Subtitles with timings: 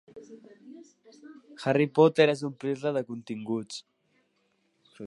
[1.65, 3.81] Harry Potter és omplir-la de continguts.